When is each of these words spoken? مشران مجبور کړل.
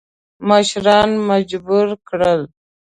مشران 0.47 1.09
مجبور 1.29 1.87
کړل. 2.07 2.41